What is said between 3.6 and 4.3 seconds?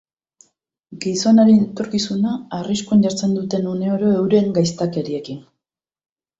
uneoro